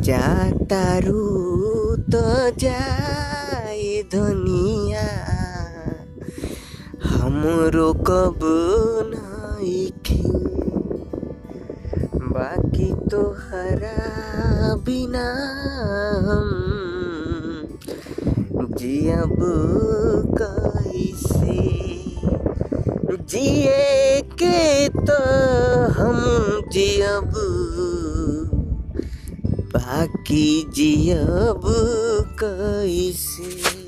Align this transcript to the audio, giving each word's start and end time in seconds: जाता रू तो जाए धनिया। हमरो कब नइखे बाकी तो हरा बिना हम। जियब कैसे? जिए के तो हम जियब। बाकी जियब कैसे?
जाता 0.00 0.98
रू 0.98 1.96
तो 1.96 2.50
जाए 2.50 4.02
धनिया। 4.14 5.08
हमरो 7.04 7.92
कब 7.92 8.40
नइखे 9.14 10.28
बाकी 12.18 12.94
तो 12.94 13.30
हरा 13.30 14.74
बिना 14.74 15.32
हम। 16.18 16.62
जियब 18.78 19.36
कैसे? 20.38 21.76
जिए 23.24 24.22
के 24.22 24.88
तो 24.88 25.22
हम 25.92 26.20
जियब। 26.72 27.32
बाकी 29.76 30.66
जियब 30.74 31.60
कैसे? 32.42 33.85